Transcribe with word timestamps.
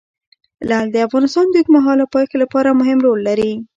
لعل 0.69 0.87
د 0.91 0.97
افغانستان 1.07 1.45
د 1.49 1.55
اوږدمهاله 1.57 2.05
پایښت 2.13 2.33
لپاره 2.43 2.77
مهم 2.79 2.97
رول 3.05 3.19
لري. 3.27 3.51